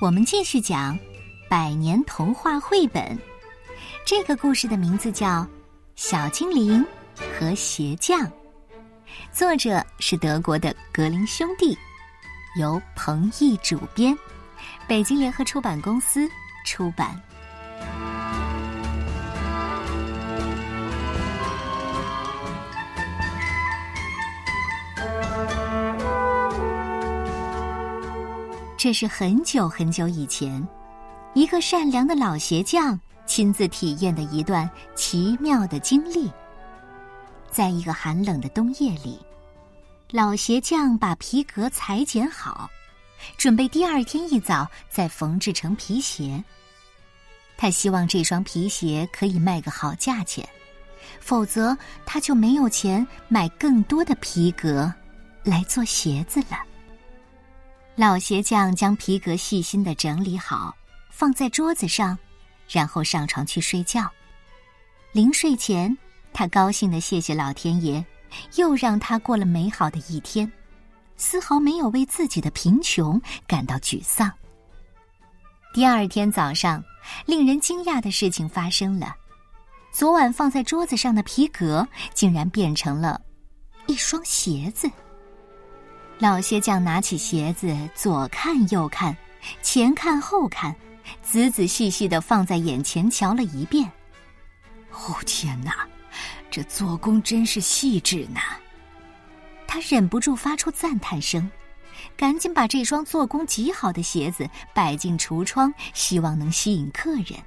[0.00, 0.96] 我们继续讲
[1.48, 3.02] 《百年童话绘本》。
[4.06, 5.26] 这个故事的名字叫
[5.96, 6.86] 《小精灵
[7.36, 8.20] 和鞋匠》，
[9.32, 11.76] 作者是德国的格林兄弟，
[12.60, 14.16] 由彭毅主编，
[14.86, 16.30] 北京联合出版公司
[16.64, 17.20] 出版。
[28.78, 30.64] 这是很久很久以前，
[31.34, 36.30] 一个善良的老鞋匠亲自体验的一段奇妙的经历。
[37.50, 39.18] 在一个寒冷的冬夜里，
[40.12, 42.70] 老鞋匠把皮革裁剪好，
[43.36, 46.40] 准备第二天一早再缝制成皮鞋。
[47.56, 50.48] 他希望这双皮鞋可以卖个好价钱，
[51.18, 54.94] 否则他就没有钱买更多的皮革
[55.42, 56.67] 来做鞋子了。
[57.98, 60.72] 老鞋匠将皮革细心的整理好，
[61.10, 62.16] 放在桌子上，
[62.68, 64.08] 然后上床去睡觉。
[65.10, 65.98] 临睡前，
[66.32, 68.06] 他高兴的谢谢老天爷，
[68.54, 70.48] 又让他过了美好的一天，
[71.16, 74.32] 丝毫没有为自己的贫穷感到沮丧。
[75.74, 76.80] 第二天早上，
[77.26, 79.12] 令人惊讶的事情发生了：
[79.90, 83.20] 昨晚放在桌子上的皮革，竟然变成了
[83.88, 84.88] 一双鞋子。
[86.20, 89.16] 老鞋匠拿起鞋子，左看右看，
[89.62, 90.74] 前看后看，
[91.22, 93.88] 仔仔细细的放在眼前瞧了一遍。
[94.90, 95.86] 哦天哪，
[96.50, 98.40] 这做工真是细致呢！
[99.64, 101.48] 他忍不住发出赞叹声，
[102.16, 107.38] 赶紧把这双做工极好的鞋子摆进橱窗，希望能吸引客人。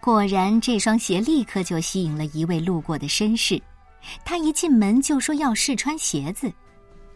[0.00, 3.62] 果然，这双鞋立刻就吸引了一位路过的绅士。
[4.24, 6.52] 他一进门就说要试穿鞋子。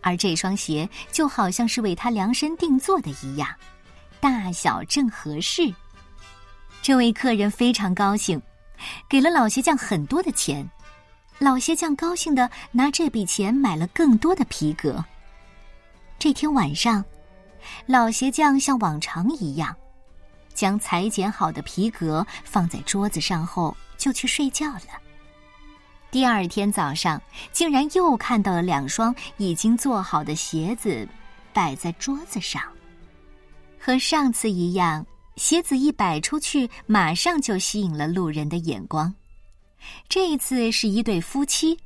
[0.05, 3.49] 而这双鞋就好像是为他量身定做的一样，
[4.21, 5.75] 大小正合适。
[6.83, 8.41] 这位客人非常高兴，
[9.09, 10.69] 给了老鞋匠很多的钱。
[11.39, 15.03] 老鞋匠高兴的拿这笔钱买了更多的皮革。
[16.19, 17.03] 这天晚上，
[17.87, 19.75] 老鞋匠像往常一样，
[20.53, 25.04] 将裁剪好的皮革放在桌子上后，就去睡觉了。
[26.15, 27.21] 第二天早上，
[27.51, 31.05] 竟然又看到了两双已经做好的鞋子
[31.53, 32.63] 摆在桌子上。
[33.81, 35.05] 和上次一样，
[35.35, 39.13] 鞋子一摆出去，马上就吸引了路人的眼光。
[40.09, 41.77] 这一次是一对夫妻，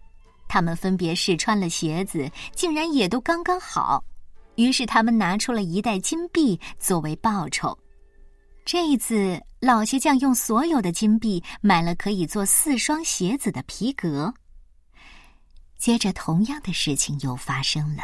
[0.46, 4.04] 他们分别试穿了鞋子，竟然也都刚刚好。
[4.56, 7.74] 于是他们拿出了一袋金币作为报酬。
[8.70, 14.34] 这一次，老鞋匠用所有的金币买了可以做四双鞋子的皮革。
[15.78, 18.02] 接着，同样的事情又发生了，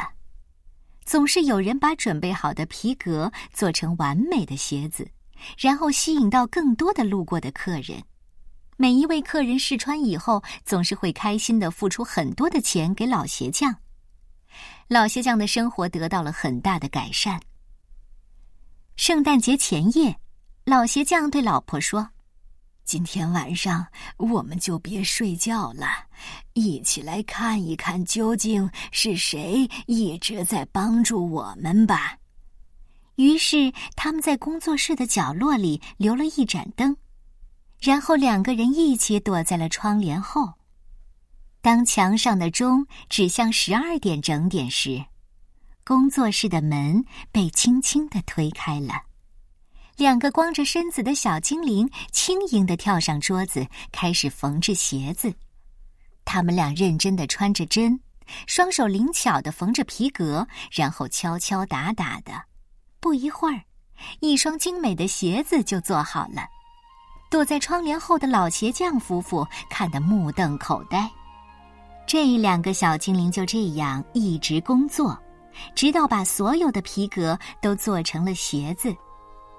[1.05, 5.07] 总是有人把准备好的皮革做成完美的鞋子，
[5.55, 8.03] 然后吸引到更多的路过的客人。
[8.75, 13.75] 每一位客人试穿以后，总是会开心的付出很多的钱给老鞋匠。
[14.87, 17.39] 老鞋匠的生活得到了很大的改善。
[18.95, 20.19] 圣诞节前夜。
[20.65, 22.09] 老鞋匠对老婆说
[22.85, 23.85] ：“今天晚上
[24.17, 25.85] 我们就别睡觉了，
[26.53, 32.17] 一起来看一看究竟是谁一直在帮助我们吧。”
[33.17, 36.97] 于是他们在工作室的角落里留了一盏灯，
[37.79, 40.53] 然后两个人一起躲在了窗帘后。
[41.61, 45.05] 当墙上的钟指向十二点整点时，
[45.83, 49.04] 工作室的门被轻轻的推开了。
[49.97, 55.33] 两个光着身子的小精灵轻盈的跳上桌子，开始缝制鞋子。
[56.25, 57.97] 他们俩认真的穿着针，
[58.45, 62.33] 双手灵巧地缝着皮革，然后敲敲打打的。
[62.99, 63.61] 不一会儿，
[64.19, 66.45] 一双精美的鞋子就做好了。
[67.31, 71.09] 躲在窗帘后的老鞋匠夫妇看得目瞪口呆。
[72.05, 75.17] 这两个小精灵就这样一直工作，
[75.73, 78.93] 直到把所有的皮革都做成了鞋子。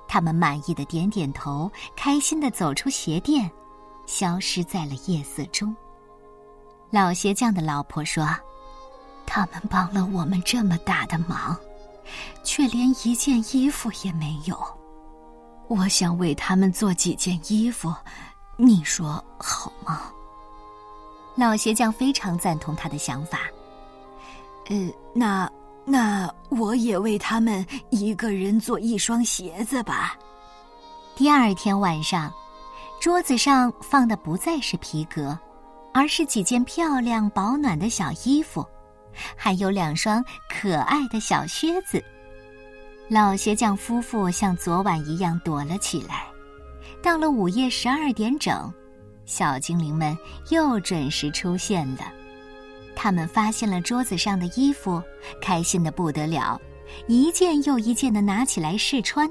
[0.09, 3.51] 他们满意的点点头，开心的走出鞋店，
[4.07, 5.75] 消失在了夜色中。
[6.91, 8.27] 老鞋匠的老婆说
[9.27, 11.57] ：“他们帮了我们这么大的忙，
[12.45, 14.57] 却连一件衣服也没有。
[15.69, 17.93] 我想为他们做几件衣服，
[18.57, 20.13] 你说好吗？”
[21.35, 23.41] 老鞋匠非常赞同他的想法。
[24.69, 25.51] 呃，那。
[25.89, 30.19] 那我也为他们一个人做一双鞋子吧。
[31.15, 32.31] 第二天晚上，
[33.01, 35.39] 桌子上放的不再是皮革，
[35.95, 38.67] 而是几件漂亮保暖的小衣服，
[39.37, 42.03] 还有两双可爱的小靴子。
[43.09, 46.27] 老鞋匠夫妇像昨晚一样躲了起来。
[47.01, 48.73] 到了午夜十二点整，
[49.25, 50.19] 小精灵们
[50.51, 52.13] 又准时出现了。
[52.97, 55.01] 他们发现了桌子上的衣服，
[55.41, 56.59] 开心的不得了，
[57.07, 59.31] 一件又一件的拿起来试穿。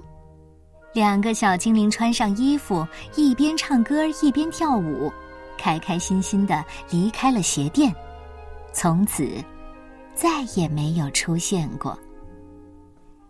[0.94, 5.12] 两个小精灵穿上衣服，一边唱歌一边跳舞，
[5.58, 7.94] 开开心心的离开了鞋店，
[8.72, 9.28] 从此
[10.14, 11.98] 再也没有出现过。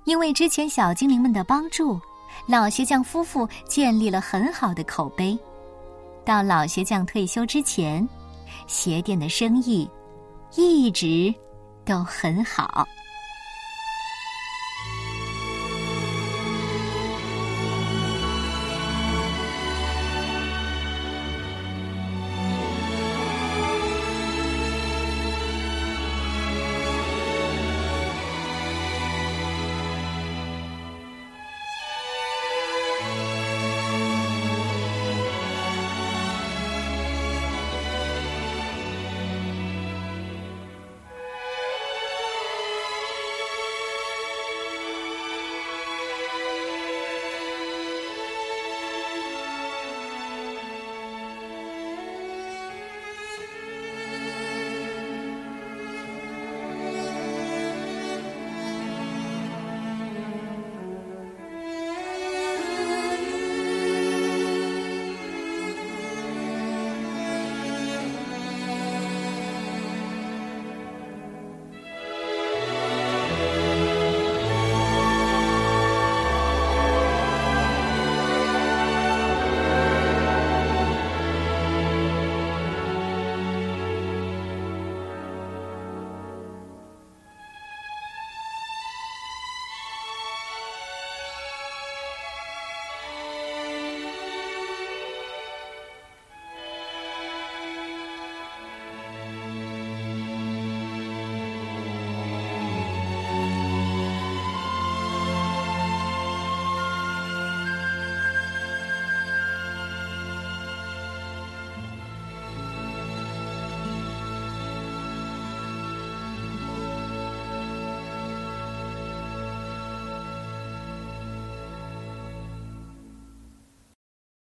[0.04, 2.00] 因为之前小精灵们的帮助，
[2.46, 5.36] 老鞋匠夫妇建立了很好的口碑。
[6.24, 8.08] 到老鞋匠退休之前，
[8.68, 9.90] 鞋店的生意
[10.56, 11.34] 一直
[11.84, 12.88] 都很好。